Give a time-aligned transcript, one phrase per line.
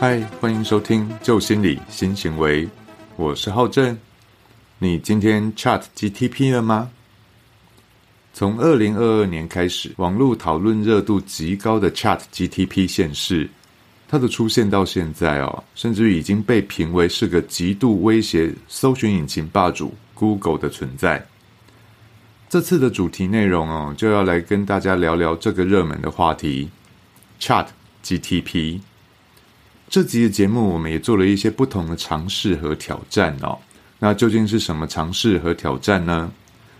[0.00, 2.68] 嗨，欢迎收听旧心理新行为，
[3.16, 3.98] 我是浩正。
[4.78, 6.90] 你今天 Chat GTP 了吗？
[8.32, 13.50] 从二零二二年开始，网络讨论热度极高的 Chat GTP 现世，
[14.06, 21.26] 它的出现到现在哦，甚至已经被评为是个极度威胁搜寻引擎霸主 Google 的存在。
[22.50, 26.70] 这次的主题内容哦，就要来跟大家聊聊这个热门的话题
[27.38, 27.66] Chat
[28.02, 28.80] GTP。
[29.90, 33.58] 这集的节目，我们也做了一些不同的尝试和挑战哦。
[33.98, 36.32] 那究竟是什么尝试和挑战呢？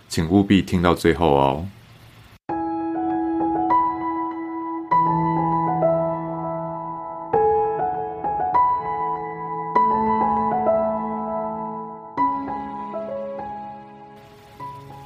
[0.07, 1.67] 请务必听到最后哦。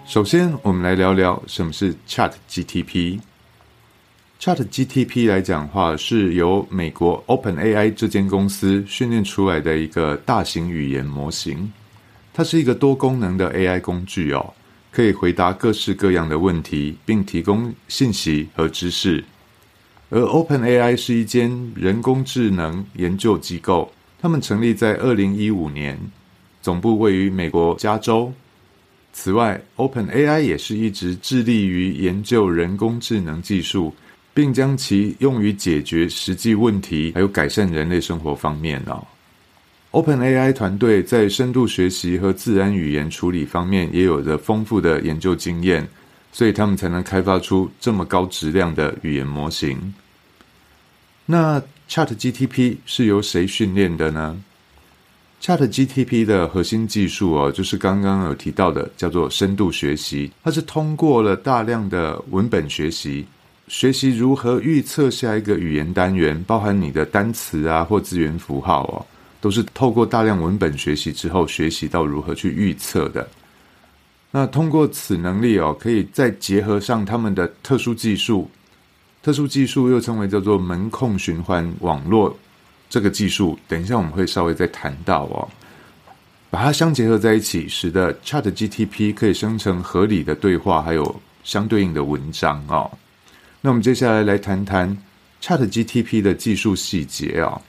[0.06, 3.22] 首先，我们来聊聊什么是 Chat GTP。
[4.38, 11.72] Chat GTP 来讲话，是由美国 Open AI 这间公司训练出来的一个大型语言模型。
[12.34, 14.54] 它是一个多功能的 AI 工具哦，
[14.92, 19.24] 可以回答各式各样的问题，并提供信息和知识。
[20.10, 25.98] 而 Open AI 是一间人工智能研究机构，他们成立在二零一五年，
[26.62, 28.34] 总部位于美国加州。
[29.14, 33.96] 此外，Open AI 也是一直致力于研究人工智能技术。
[34.36, 39.06] 并将其用于解决实际问题，还有改善人类生活方面哦。
[39.92, 45.88] OpenAI 团队在深度学习和自然语言处理方面也有着丰富的研究经验，
[46.32, 49.94] 所以他们才能开发出这么高质量的语言模型。
[51.28, 54.42] 那 ChatGTP 是由谁训练的呢
[55.44, 60.32] ？ChatGTP 的核心技术哦，就是刚刚有提到的，叫做深度学习。
[60.42, 63.26] 它是通过了大量的文本学习。
[63.68, 69.06] 学习如何预测下一个语言单元，包含你的单词啊或字元符号哦，
[69.42, 73.28] 都是透过大量文本学习之后学习到如何去预测的。
[74.32, 78.50] 那通过此能力哦，可以再结合上他们的特殊技术，
[79.22, 82.38] 特殊技术又称为叫做门控循环网络
[82.94, 85.50] 这个技术，等一下我们会稍微再谈到哦，
[86.52, 92.92] 把它相结合在一起，使得 Chat GTP 可以生成合理的对话，还有相对应的文章哦。
[93.62, 94.96] 那我们接下来来谈谈
[95.42, 97.60] Chat GTP 的技术细节哦。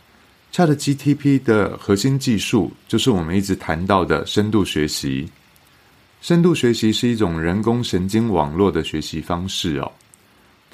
[0.53, 5.27] Chat GTP 的核心技术就是我们一直谈到的深度学习。
[6.21, 9.91] 深度学习是一种人工神经网络的学习方式哦。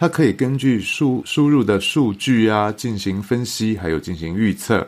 [0.00, 4.84] 它可以根据输输入的数据啊进行分析，还有进行预测，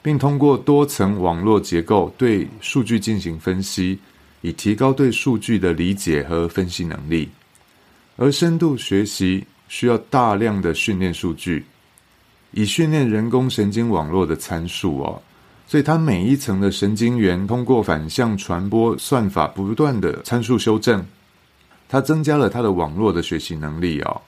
[0.00, 3.98] 并通过多层网络结构对数据进行分析，
[4.40, 7.28] 以提高对数据的理解和分析能力。
[8.16, 9.44] 而深度学习。
[9.66, 11.64] 需要大量的训练数据，
[12.52, 15.20] 以训练人工神经网络的参数哦，
[15.66, 21.04] 所以它每一层的神经元通过反向传播算法不断的参数修正，
[21.88, 24.20] 它增加了它的网络的学习能力哦，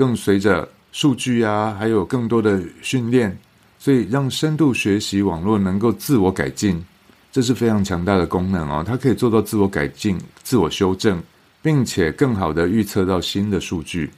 [0.00, 3.36] 更随着数据啊，还有更多的训练，
[3.78, 6.82] 所以让深度学习网络能够自我改进，
[7.30, 11.22] 这是非常强大的功能哦，它可以做到自我改进、自我修正，
[11.60, 14.08] 并且更好的预测到新的数据。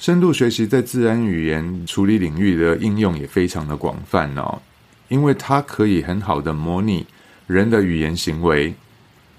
[0.00, 4.60] 深度学习在自然语言处理领域的应用也非常的广泛哦，
[5.06, 7.06] 因为它可以很好的模拟
[7.46, 8.74] 人的语言行为，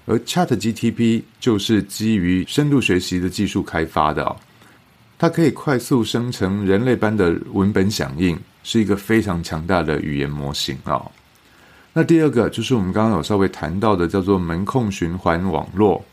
[0.06, 4.34] 而 Chat GTP 就是基于深度学习的技术开发的，
[5.18, 11.10] 它可以快速生成人类般的文本响应，是一个非常强大的语言模型哦。
[11.94, 16.04] 那第二个就是我们刚刚有稍微谈到的，叫做门控循环网络。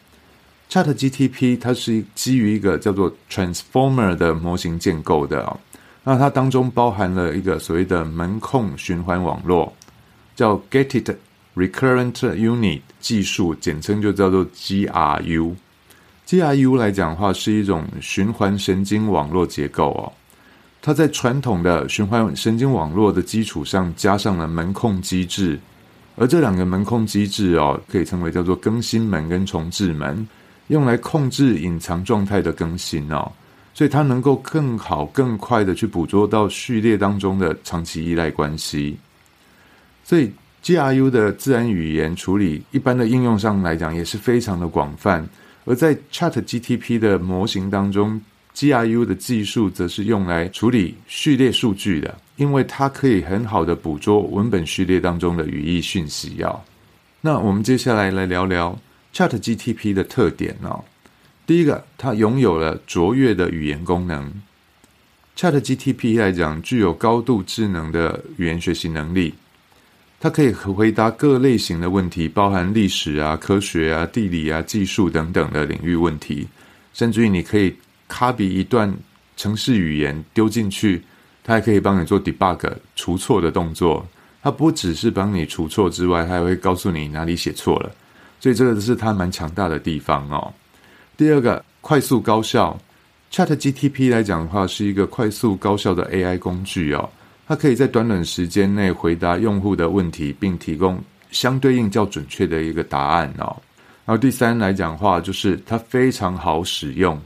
[0.70, 5.58] Chat GTP 它是基于一个叫做 Transformer 的模型建构的啊，
[6.06, 9.74] 那它当中包含了一个所谓的门控循环网络，
[10.36, 11.18] 叫 Gated
[11.56, 15.56] Recurrent Unit 技术，简称就叫做 GRU。
[16.28, 20.12] GRU 来讲的话，是一种循环神经网络结构哦，
[20.82, 25.60] 它在传统的循环神经网络的基础上加上了门控机制，
[26.16, 30.28] 而这两个门控机制哦，可以称为叫做更新门跟重置门。
[30.68, 33.30] 用来控制隐藏状态的更新哦，
[33.74, 38.98] 所以它能够更好、更快的去捕捉到序列当中的长期依赖关系。
[40.06, 40.32] 所以
[40.64, 45.28] GRU 的自然语言处理一般的应用上来讲也是非常的广泛。
[45.66, 48.22] 而在 Chat GTP 的模型当中
[48.56, 56.62] ，GRU 的技术则是用来处理序列数据的，因为它可以很好的捕捉文本序列当中的语义讯息哦。
[57.22, 58.78] 那我们接下来来聊聊。
[59.14, 60.84] Chat GTP 的特点哦，
[61.46, 64.34] 第一个，它拥有了卓越的语言功能。
[65.38, 69.36] Chat GTP 来讲，具有高度智能的语言学习能力。
[70.24, 76.48] 它可以回答各类型的问题，包含历史啊、科学啊、地理啊、技术等等的领域问题。
[76.94, 77.76] 甚至于，你可以
[78.08, 78.96] 卡比一段
[79.36, 81.04] 程式语言丢进去，
[81.44, 84.08] 它还可以帮你做 debug 除错的动作。
[84.42, 87.92] 它不只是帮你除错之外，它还会告诉你哪里写错了。
[88.40, 90.54] 所以，这个是它蛮强大的地方哦。
[91.18, 92.80] 第二个，快速高效。
[93.30, 97.10] Chat GTP 来讲的话，是一个快速高效的 AI 工具哦。
[97.48, 101.02] 它可以在短短时间内回答用户的问题，并提供
[101.32, 103.56] 相对应较准确的一个答案哦。
[104.06, 107.20] 然后第三来讲话，就是它非常好使用。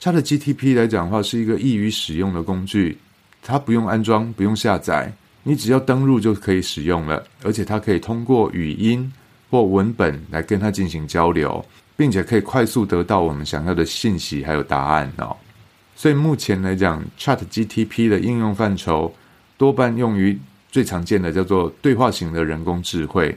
[0.00, 2.96] Chat GTP 来讲话是一个易于使用的工具，
[3.42, 5.12] 它不用安装，不用下载，
[5.42, 7.24] 你只要登录就可以使用了。
[7.42, 9.12] 而且它可以通过语音
[9.50, 11.64] 或文本来跟它进行交流。
[11.98, 15.36] 并且可以快速得到我们想要的信息还有答案哦，
[15.96, 19.12] 所以目前来讲，Chat GTP 的应用范畴
[19.58, 20.38] 多半用于
[20.70, 23.36] 最常见的叫做对话型的人工智慧，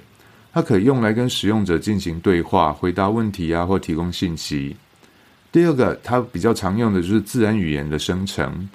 [0.54, 4.76] 它可以用来跟使用者进行对话、回答问题啊，或提供信息。
[5.52, 8.70] 第二个，它比较常用的就是自然语言的生成，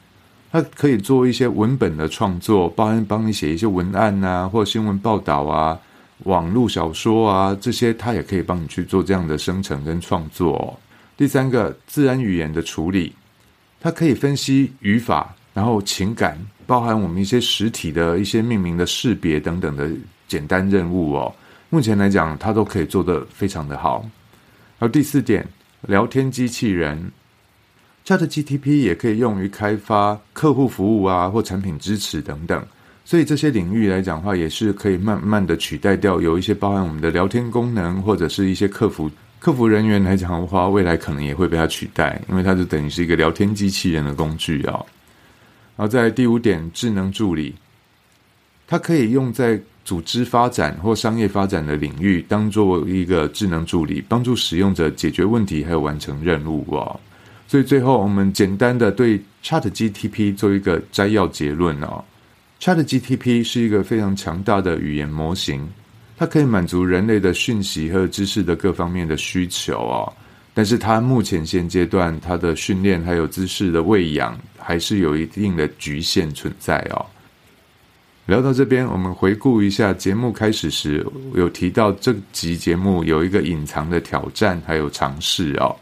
[0.52, 5.78] 它可以做一些文本的创作，包含帮你写一些文案啊，或新闻报道啊。
[6.24, 10.78] 网络小说啊，这些它也可以帮你去做这样的生成跟创作。
[11.14, 13.14] 第三个，自然语言的处理，
[13.80, 19.88] 它可以分析语法，然后情感，包含我们一些实体的一些命名的识别等等的
[20.26, 21.32] 简单任务哦。
[21.70, 24.04] 目前来讲，它都可以做得非常的好。
[24.78, 25.46] 而第四点，
[25.82, 27.10] 聊天机器人
[28.04, 32.64] ，Chat GTP 也可以用于开发客户服务啊，或产品支持等等。
[33.04, 44.84] 所以这些领域来讲的话，也是可以慢慢的取代掉有一些包含我们的聊天功能，或者是一些客服客服人员来讲的话，未来可能也会被它取代，因为它就等于是一个聊天机器人的工具啊。
[45.76, 47.54] 然后在第五点，智能助理，
[48.66, 56.98] 它可以用在组织发展或商业发展的领域，当做一个智能助理，帮助使用者解决问题，还有完成任务哦。
[57.46, 62.02] 所以最后我们简单的对 Chat GTP 做一个摘要结论哦。
[62.58, 65.68] Chat GTP 是一个非常强大的语言模型，
[66.16, 70.12] 它可以满足人类的讯息和知识的各方面的需求哦。
[70.54, 77.06] 但是它目前现阶段，它的训练还有知识的喂养，还是有一定的局限存在哦。
[78.24, 85.76] 聊到这边，我们回顾一下节目开始时有提到，这集节目有一个隐藏的挑战还有尝试哦。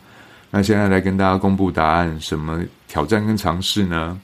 [0.51, 4.21] 那现在来跟大家公布答案，什么挑战跟尝试呢？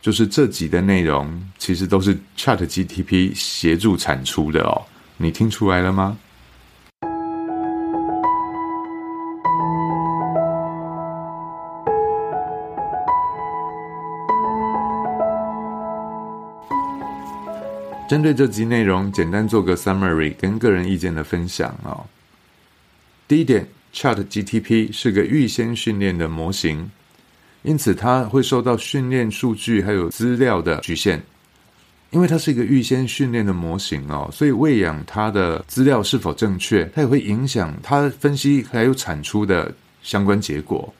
[0.00, 4.82] 就是这集的内容，其实都是 Chat GTP 协助产出的哦。
[5.16, 6.16] 你听出来了吗？
[18.06, 22.04] 针对这集内容，简单做个 summary 跟个人意见的分享哦。
[23.26, 26.90] 第一点，Chat GTP 是个预先训练的模型。
[27.62, 31.18] 因此，它会受到训练数据还有资料的局限，
[32.10, 40.92] 因为它是一个预先训练的模型哦，所以喂养它的资料是否正确，它也会影响它分析还有产出的相关结果。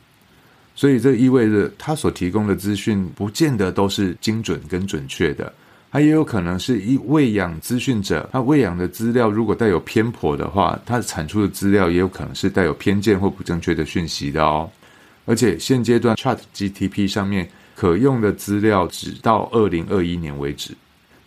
[0.74, 5.52] 所以这意味着它所提供的资讯不见得都是精准跟准确的，
[5.94, 14.68] 它也有可能是一喂养资讯者，他喂养的资料如果带有偏颇的话，它产出的资料也有可能是带有偏见或不正确的讯息的哦。
[15.24, 20.72] 而且现阶段 Chat GTP 上面可用的资料只到二零二一年为止。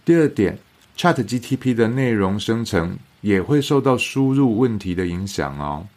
[0.04, 0.60] 第二点
[0.98, 5.88] ，Chat GTP 的内容生成也会受到输入问题的影响哦。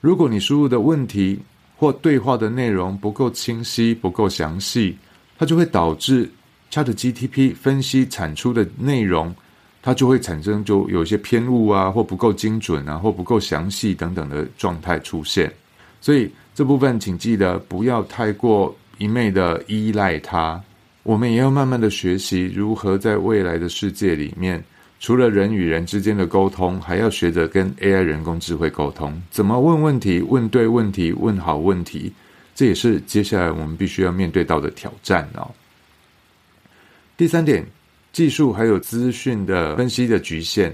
[0.00, 1.38] 如果你输入的问题
[1.76, 4.98] 或对话的内容不够清晰、不够详细，
[5.38, 6.28] 它就会导致
[6.70, 9.34] Chat GTP 分析产出的内容，
[9.82, 15.52] 它就会产生就有一些偏误啊，或不够精准啊，或不够详细等等的状态出现。
[16.00, 16.30] 所以。
[16.52, 20.60] 这部分请记得不要太过一昧的依赖它，
[21.04, 24.62] 我们也要慢慢的学习如何在未来的世界里面，
[24.98, 32.12] 除了人与人之间的沟通，还要学着跟 AI 人工智慧沟通，怎么问问题，问对问题，问好问题，
[32.54, 35.50] 这也是接下来我们必须要面对到的挑战哦。
[37.20, 37.62] 第三点，
[38.14, 40.72] 技术还有资讯的分析的局限，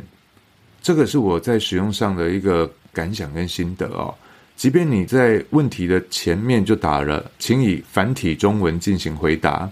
[0.80, 4.14] 这个是我在使用上的一个感想跟心得哦。
[4.54, 9.68] 即便你在问题的前面就打了，请以繁体中文进行回答，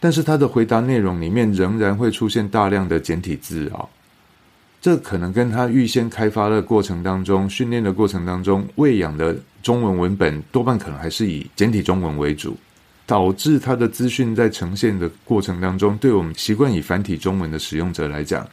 [0.00, 3.84] 但是它的回答内容里面仍然会出现大量的简体字啊。
[4.80, 12.56] 这可能跟他预先开发的过程当中、训练的过程当中喂养的中文文本多半可能还是以简体中文为主，
[13.06, 18.46] 导致它的资讯在呈现的过程当中，对我们习惯以繁体中文的使用者来讲，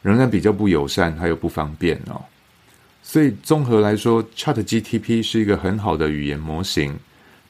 [0.00, 2.22] 仍然比较不友善，还有不方便哦。
[3.02, 6.96] 所以综合来说，Chat GTP 是一个很好的语言模型，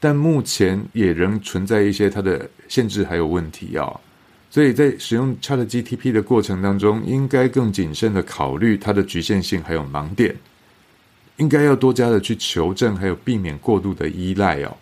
[0.00, 4.00] 但目前也仍存在一些它的限制还有问题哦。
[4.50, 10.34] 所以在使用 Chat GTP 的过程当中，应该更谨慎的考虑它的局限性还有盲点，
[11.36, 14.74] 应该要多加的去求证，还有避免过度的依赖哦。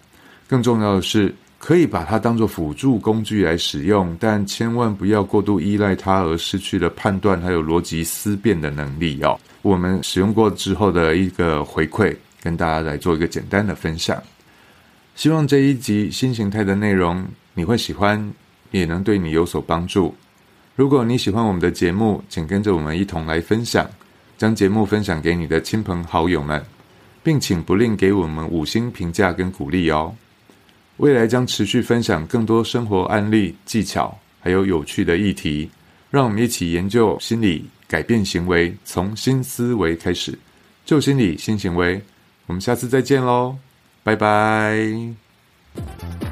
[0.47, 9.41] 更重要的是，可以把它当做辅助工具来使用，但千万不要过度依赖它而失去了判断还有逻辑思辨的能力哦。
[9.63, 14.23] 我们使用过之后的一个回馈，跟大家来做一个简单的分享。
[15.15, 18.31] 希望这一集新形态的内容你会喜欢，
[18.71, 20.15] 也能对你有所帮助。
[20.77, 23.89] 如果你喜欢我们的节目，请跟着我们一同来分享，
[24.37, 26.63] 将节目分享给你的亲朋好友们，
[27.23, 30.15] 并请不吝给我们五星评价跟鼓励哦。
[30.99, 35.69] 未来将持续分享更多生活案例、技巧，还有有趣的议题，
[36.11, 37.67] 让我们一起研究心理。
[37.87, 40.37] 改变行为，从新思维开始，
[40.85, 42.01] 旧心理新行为。
[42.47, 43.57] 我们下次再见喽，
[44.03, 46.24] 拜拜。